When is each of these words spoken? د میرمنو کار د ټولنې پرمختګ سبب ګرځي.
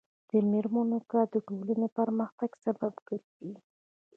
د 0.29 0.31
میرمنو 0.51 0.99
کار 1.11 1.27
د 1.33 1.35
ټولنې 1.47 1.87
پرمختګ 1.97 2.51
سبب 2.65 2.93
ګرځي. 3.07 3.53